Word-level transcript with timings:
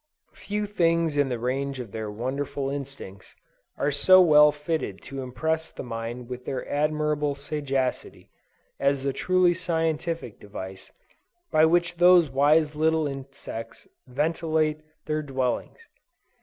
Few 0.33 0.65
things 0.65 1.15
in 1.15 1.29
the 1.29 1.37
range 1.37 1.79
of 1.79 1.91
their 1.91 2.09
wonderful 2.09 2.71
instincts, 2.71 3.35
are 3.77 3.91
so 3.91 4.19
well 4.19 4.51
fitted 4.51 4.99
to 5.03 5.21
impress 5.21 5.71
the 5.71 5.83
mind 5.83 6.27
with 6.27 6.43
their 6.43 6.67
admirable 6.67 7.35
sagacity, 7.35 8.31
as 8.79 9.03
the 9.03 9.13
truly 9.13 9.53
scientific 9.53 10.39
device, 10.39 10.89
by 11.51 11.65
which 11.67 11.97
these 11.97 12.31
wise 12.31 12.73
little 12.75 13.05
insects 13.05 13.87
ventilate 14.07 14.81
their 15.05 15.21
dwellings. 15.21 15.87